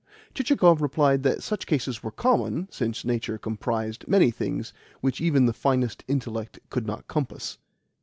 Chichikov 0.33 0.81
replied 0.81 1.21
that 1.21 1.43
such 1.43 1.67
cases 1.67 2.01
were 2.01 2.09
common, 2.09 2.67
since 2.71 3.05
nature 3.05 3.37
comprised 3.37 4.07
many 4.07 4.31
things 4.31 4.73
which 4.99 5.21
even 5.21 5.45
the 5.45 5.53
finest 5.53 6.03
intellect 6.07 6.57
could 6.71 6.87
not 6.87 7.07
compass. 7.07 7.59